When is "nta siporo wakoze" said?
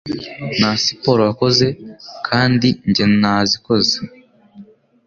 0.57-1.67